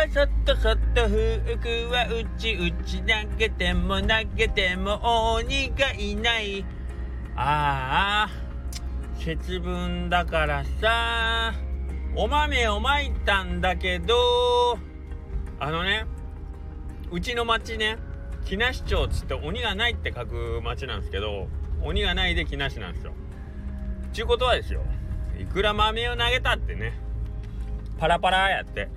[0.00, 6.64] はそっとそっと服はうちうち投げても投げても鬼がいない。
[7.36, 8.30] ああ
[9.18, 11.52] 節分だからさ。
[12.16, 14.78] お豆をまいたんだけど。
[15.58, 16.06] あのね
[17.10, 17.98] うちの町ね
[18.46, 21.48] 木梨町っつって鬼がないって書く町なんですけど
[21.82, 23.12] 鬼がないで木梨なんですよ。
[24.14, 24.80] ちゅうことはですよ
[25.38, 26.98] いくら豆を投げたってね
[27.98, 28.88] パラパラやって。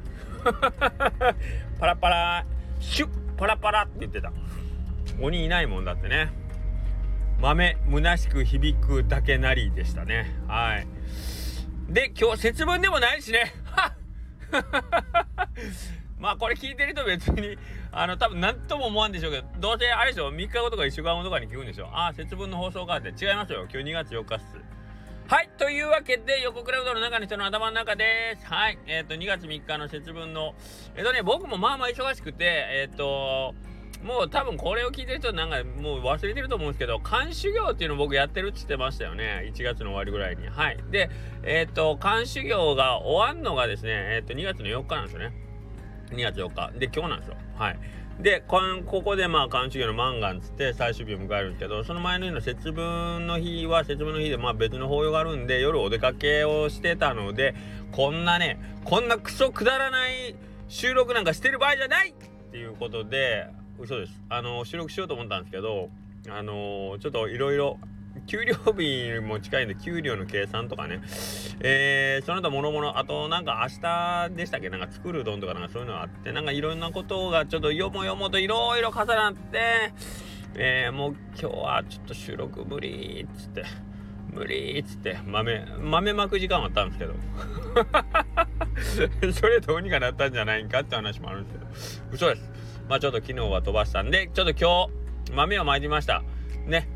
[1.80, 2.46] パラパラ
[2.80, 4.32] シュッパラパラって言ってた。
[5.20, 6.32] 鬼いないもんだってね。
[7.40, 10.36] 豆虚しく響くだけなりでしたね。
[10.48, 10.88] はい。
[11.90, 13.54] で今日節分でもないしね。
[16.20, 17.58] まあこれ聞いてる人別に
[17.92, 23.68] あの多分何とも思わんでしょうけどどうせあれでしょ3日後とか1週間後とかに聞くんでしょああ節分の放送かって違いますよ。
[23.70, 24.63] 今日2月4日っす。
[25.28, 30.54] はいというわけで横クラウドの中の人の頭の中ですはいえっ、ー、と2月3日の節分の
[30.96, 33.56] えっ、ー、とね僕もまあまあ忙しくてえっ、ー、と
[34.04, 39.50] もう多分これを聞いてる人なんかもう忘れてると思うんですけど、監修業っていうのを僕やってるって言ってましたよね。
[39.56, 40.46] 1月の終わりぐらいに。
[40.48, 40.78] はい。
[40.92, 41.10] で、
[41.44, 45.34] えっ、と、監修業が終わんのがですね、えっ、と、2月の4日なんですよね。
[46.12, 46.78] 2月4日。
[46.78, 47.38] で、今日なんですよ。
[47.56, 47.80] はい。
[48.20, 57.56] で、ここでまあ、監修業の満願つって最終日を迎えるんですけど、その前の日の節分の日は節分の日でまあ別の法要があるんで、夜お出かけをしてたので、
[57.92, 60.36] こんなね、こんなクソくだらない
[60.68, 62.12] 収録なんかしてる場合じゃない！
[62.12, 62.14] っ
[62.52, 63.48] ていうことで、
[63.80, 64.22] 嘘です。
[64.30, 65.90] あの収録しようと思ったんですけど
[66.30, 67.80] あのちょっといろいろ
[68.26, 71.02] 給料日も近いんで給料の計算とかね。
[71.60, 74.70] えー、その他諸々あとなんか明日でしたっけ？
[74.70, 76.32] なんか作る丼とかなんかそういうのがあって。
[76.32, 79.94] なんかいろんなことがちょっとよもよもといろいろ重なって。
[80.56, 83.66] えー、もう今日はちょっと収録無理っつって。
[84.32, 85.18] 無理っつって。
[85.26, 87.14] 豆豆まく時間あったんですけど。
[89.34, 92.14] それどうにかなったんじゃないんかって話もあるんですけど。
[92.14, 92.50] 嘘です。
[92.90, 94.88] まあちょっと昨日は飛ばしたんで、ちょっと今
[95.28, 96.24] 日、豆をまいてみました。
[96.66, 96.88] ね。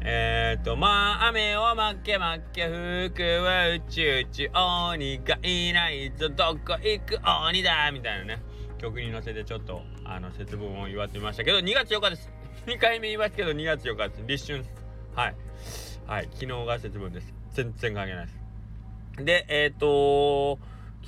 [0.00, 8.42] えー、っと、まあ、雨をまけまけ、服はうちうち、鬼がいないぞ、どこ行く鬼だみたいなね、
[8.78, 12.30] 曲に乗せてちょっと、あの、節分を祝ってみましたけど、2月4日です。
[12.66, 14.22] 2回目言いますけど、2月4日です。
[14.26, 14.74] 立春です。
[15.14, 15.34] はい。
[16.06, 16.28] はい。
[16.32, 17.34] 昨日が節分です。
[17.50, 19.24] 全然関係ないです。
[19.24, 20.58] で、えー、っと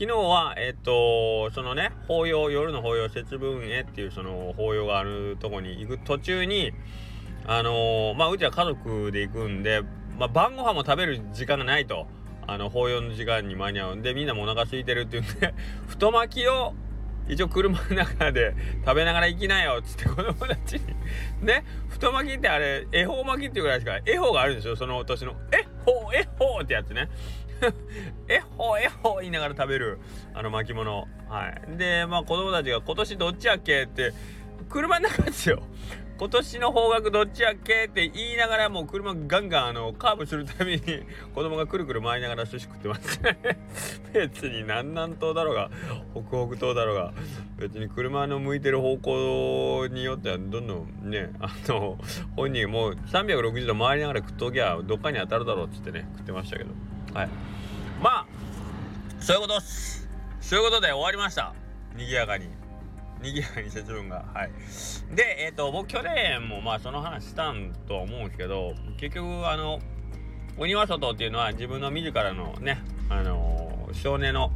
[0.00, 6.72] 昨日は、えっ、と、そのね、法要、夜の法要、節分へっていうその法要があるとこに行く途中に、
[7.46, 9.82] あのー、まあ、うちは家族で行くんで、
[10.18, 12.06] まあ、晩ご飯も食べる時間がないと。
[12.46, 15.54] あの、法要の時間に間に合うんで、みんなもお腹空いてるって言うんで、
[15.86, 16.74] 太巻きを、
[17.28, 20.80] 一応車の中で食べながら行きなよっつって子供たちに。
[21.42, 25.36] ね太巻きってあれ恵方巻きっていうぐらいしか恵方があるんですよその年の。
[25.52, 27.08] 恵方恵方ってやつね。
[28.26, 30.00] えほえほ言いながら食べる
[30.34, 31.76] あの巻物はい。
[31.76, 34.12] でまあ子供たちが今年どっちやっけって
[34.68, 35.62] 車の中ですよ。
[36.20, 40.82] 今年の方角どっちやっけって言いながらもう車ガンガンあのカーブするたびに
[41.34, 43.22] 子供がくるくる回りながら寿司食ってます。
[43.22, 43.38] ね
[44.12, 45.70] 別に南南東だろうが
[46.12, 47.14] 北北東だろうが
[47.56, 51.96] 別に車の向いてる方向によってはどんどんね あの
[52.36, 56.70] 本人もう360度回りながら食っときゃどっかに当たるだろうっつってね食ってましたけど。
[57.14, 57.28] はい。
[58.02, 58.26] まあ
[59.20, 60.06] そういうことっす。
[60.42, 61.54] そういうことで終わりました。
[61.96, 62.59] 賑やかに。
[63.22, 64.50] 賑やかに節分がはい
[65.14, 69.80] でえっ、ー、と僕去年もまあその話したんとは思うんですけど結局あの
[70.58, 74.52] 鬼は外っていうのは自分の自らのねあのー、少年の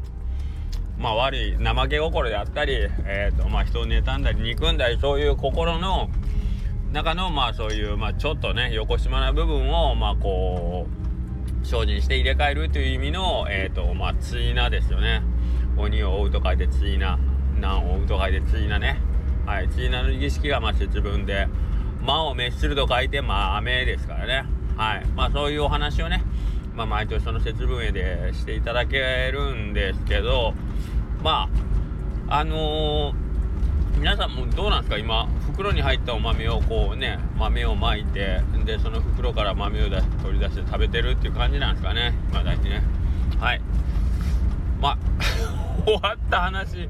[0.99, 6.09] まあ悪い怠け心であったり、えーとまあ、人を妬んだり憎んだりそういう心の
[6.93, 10.87] 中のまあそういう、まあ、ちょっとね横島な部分をまあこ
[11.63, 15.23] う精進して入れ替えるという意味の、えーとまあ、ついなですよね。
[15.77, 17.19] 鬼を追うと書いてついな。
[17.61, 19.01] 難を追うと書いてついなね。
[19.47, 21.49] はい、ついなの儀式がまあ節分で、
[22.03, 24.45] 魔を滅すると書いてまあ雨ですからね。
[24.77, 25.07] はい。
[25.17, 26.23] まあそういうお話をね、
[26.75, 30.55] まあ毎年その節分へでしていただけるんですけど、
[31.23, 31.49] ま
[32.29, 33.25] あ、あのー
[33.97, 34.99] 皆さんもどうなんですか？
[34.99, 42.13] 今袋に入ったお豆をこうね豆をまいてでその袋から豆を出取り出して食べてるっていう感じなんですかね？
[42.33, 42.83] まだにね
[43.39, 43.61] はい
[44.81, 44.99] まあ
[45.85, 46.89] 終わった話。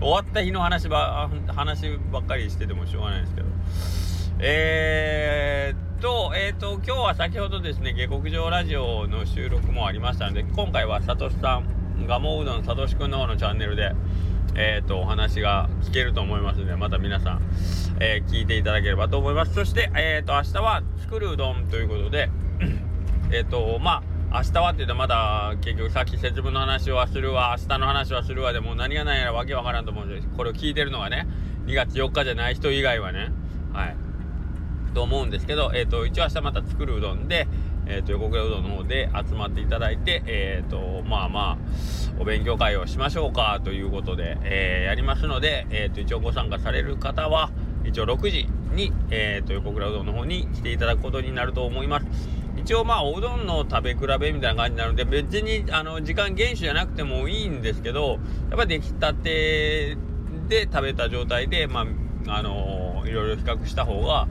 [0.00, 3.46] 終わった日の話ば話ばっかりしててもしょうがないですけど。
[4.40, 13.92] えー、っとえー、っと今日は先ほどですね下克上ラジオの収録もありましたので今回はさとしさんガモうどんさとしくんの方のチャンネルで
[14.54, 17.42] えーと、お話が聞けると思いますのでまた皆さん、
[18.00, 19.54] えー、聞いていただければと思います。
[19.54, 22.30] そして、えーと、明日は作るうどんということで
[23.32, 27.56] えっとまあ明日はって言うとまだ結局さっき節分の話はするわ。
[27.60, 30.28] 明日の話はするわでもう何が何やらわけわからんと思うんです。
[30.36, 31.26] これを聞いてるのがね
[31.66, 33.32] 2月4日じゃない人以外はね。
[33.72, 33.96] はい。
[34.94, 37.48] と思うんですけど、えーと、一応明日また作るうどんで、
[37.86, 41.58] えーと、横倉うどんの方で集まっていただいて、えーと、まあまあ
[42.20, 47.50] お勉強会をしましょうかということで、え、やりますので、えー、と一応ご参加される方は
[47.84, 52.39] 一応6時に、えー、と横倉うどんの方に来ていただくことになると思います。
[52.56, 58.18] 一応まあおうどんの食べ比べみたいな感じなので別にあの時間厳守じゃなくてもいいんですけど
[58.50, 59.96] やっぱ出来たて
[60.48, 61.86] で食べた状態でま
[62.28, 64.28] ああのいろいろ比較した方が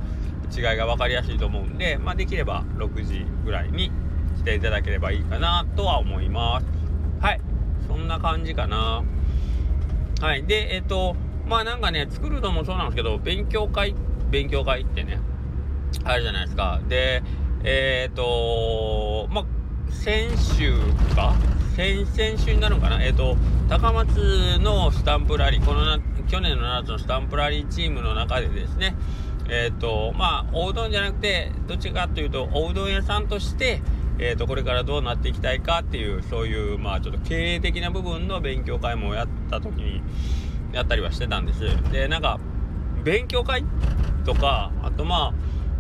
[0.56, 3.92] 違いが分かりやすいと思うんで、まあ、できれば6時ぐらいに
[4.38, 6.66] 来ていただければいいかなとは思います。
[7.20, 7.42] はい。
[7.88, 9.04] そんな感じかな。
[10.22, 10.46] はい。
[10.46, 11.16] でえっ、と
[11.48, 13.96] まあなんかね作るのもそうなんですけど勉強会
[14.32, 15.20] 勉強会ってね
[16.04, 16.80] あるじゃないですか。
[16.88, 17.22] で
[17.64, 19.46] えっ、ー、とまあ
[19.92, 20.74] 先週
[21.16, 21.36] か？
[21.76, 23.04] 先々週になるのかな？
[23.04, 28.96] えっ、ー、と高松のスタンプラリーこのな去年の夏のスタンプラリーチームの中でですね
[29.50, 33.82] えっ、ー、とまあおうどんじゃなくてどっちかというとおうどん屋さんとして
[34.22, 40.02] えーと、これからどうなっていきたいかっていうそういうまあちょっと経営的な部分の勉強会もやった時に
[40.74, 41.62] やったりはしてたんです。
[41.90, 42.38] でなんか
[43.06, 43.64] 勉強会
[44.26, 45.34] とかあとまあ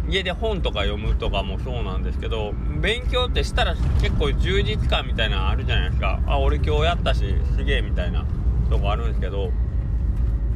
[0.09, 6.19] 家で本とか読むとかもそうなんですけど勉強ってしたら結構充実感みたいなのあるじゃないですか。
[6.25, 8.25] あ俺今日やったしすげえみたいな
[8.69, 9.51] とこあるんですけど。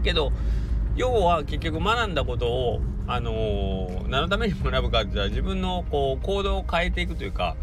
[0.04, 0.34] けど
[0.96, 7.56] 要は結局学んだことをあのー、何のために学ぶかって言ったら自分のこう行動を変えていくというか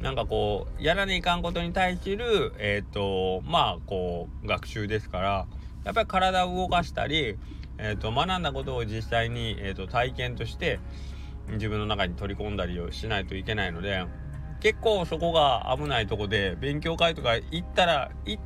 [0.00, 5.46] なんかこうやらねいかんことに対するえっ、ー、とまあこう学習ですから
[5.84, 7.36] やっぱり体を動かしたり、
[7.78, 10.80] えーと、学んだことを実際に、えーと体験として
[11.52, 14.04] 自分の中に取り込んだりをしないといけないので
[14.60, 18.42] 結構そこが危ないとこで勉強会とか行ったら行っ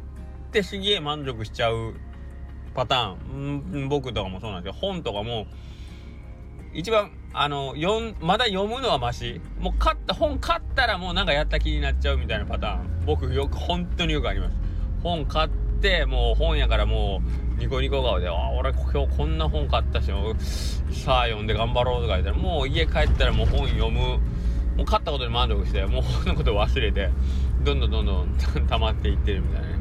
[0.53, 1.95] てすげえ満足しちゃう
[2.75, 5.47] パターン僕とかもそうなんですけど本とかも
[6.73, 14.57] 一番あの読まだ読むのはマシもう買った本買ったらもうなんかやった気になっちゃうみたいなパターン僕よく本当によくあります。
[15.03, 15.51] 本買っ
[15.85, 17.21] てもう本やからも
[17.59, 20.11] うニコニコ顔で「あ俺今日こんな本買ったし
[20.91, 24.19] さあ読んで頑張ろう」とか言ったらもう家帰ったらもう本読む。
[24.77, 27.09] もう買ったことに満足してもう本のこと忘れて
[27.63, 29.75] どんどんどんどん溜まっていってるみたいなね。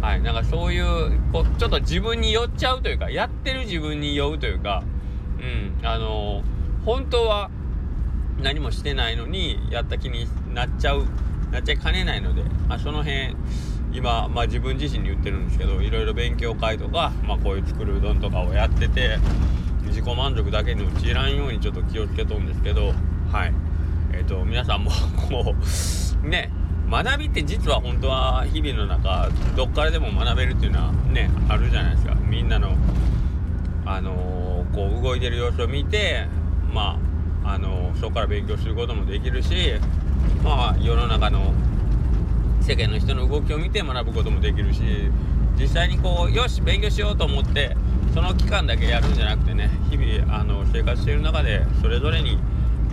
[0.00, 4.84] はいなんかそういうこうちょっと自分に酔っちゃうというかやってる自分に酔うというか
[5.38, 7.50] うんあのー、本当は
[8.40, 11.04] 何もしてないのにやった気になっちゃう
[11.50, 13.36] なっちゃいかねないので、まあ、その辺
[13.92, 19.18] 今、まあ、自分自身に言ってるんですけどいろいろ勉強会とか、まあ、こういう作るうどんとかをやってて
[19.86, 22.92] 自己満足だけに陥らんようにちょっと気をつけとるんですけど
[23.32, 23.68] はい。
[24.12, 24.90] えっ、ー、と皆さんも
[25.28, 25.54] こ
[26.24, 26.50] うね
[26.90, 32.14] 学びって実は本当は日々の中どっからでも学べるっていうのはねあるじゃないですか。
[32.14, 32.74] みんなの
[33.84, 36.26] あのー、こう動いてる様子を見て
[36.72, 36.98] ま
[37.44, 39.74] ああのー、そこから勉強することもできるし
[40.44, 41.52] まあ世の中の
[42.68, 44.82] 世間の人の動きを見て学ぶこともできるし
[45.58, 47.74] 実際にこうよし勉強しようと思って
[48.12, 52.38] その期間だけやるんじゃなくてね日々あの生活している中でそれぞれに、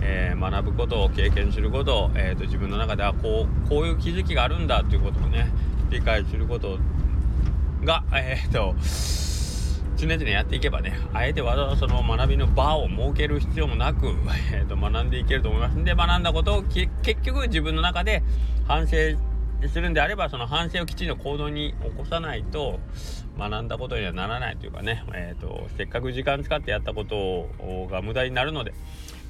[0.00, 5.52] えー、学ぶことを経験することを、えーと、自分の中ではこうこういう気づきがあるんだということをね
[5.90, 6.78] 理解すること
[7.84, 8.74] がえっ、ー、と
[9.98, 14.06] 常々やっていけばねあえてわざわざその学びの場を設ける必要もなく、
[14.54, 15.76] えーと、学んでいけると思います。
[15.76, 16.88] んで学んだことを結
[17.22, 18.22] 局自分の中で
[18.66, 18.96] 反省
[19.68, 22.78] するんであればその反省をきちんと行動に起こさないと
[23.38, 27.48] 学んだことにはならないというかね、えーと、せっかく時間使ってやったこと
[27.90, 28.74] が無駄になるので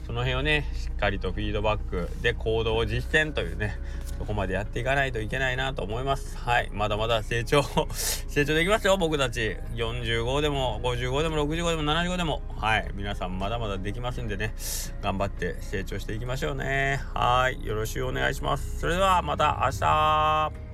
[0.06, 3.76] その辺をねしっかりとフィードバックで行動を実践というね
[4.18, 6.38] そこまでやっていかないといけないなと思います。
[6.38, 6.70] はい。
[6.72, 9.56] まだまだ成長 成長できますよ僕たち。
[9.74, 12.40] 45でも55でも65でも75でも。
[12.56, 12.90] はい。
[12.94, 14.54] 皆さんまだまだできますんでね。
[15.02, 17.00] 頑張って成長していきましょうね。
[17.12, 17.66] はい。
[17.66, 18.78] よろしくお願いします。
[18.78, 20.65] それではまた明日。